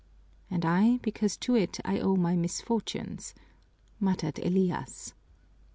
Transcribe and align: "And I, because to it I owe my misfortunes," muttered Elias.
"And 0.49 0.65
I, 0.65 0.97
because 1.03 1.37
to 1.37 1.53
it 1.55 1.77
I 1.85 1.99
owe 1.99 2.15
my 2.15 2.35
misfortunes," 2.35 3.35
muttered 3.99 4.39
Elias. 4.39 5.13